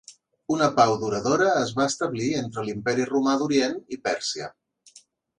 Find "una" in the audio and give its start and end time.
0.53-0.67